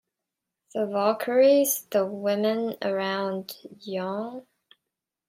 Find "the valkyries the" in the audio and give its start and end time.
0.73-2.07